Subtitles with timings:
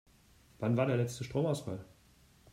[0.57, 1.85] Wann war der letzte Stromausfall?